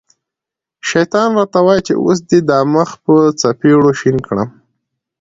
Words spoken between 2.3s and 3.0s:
دا مخ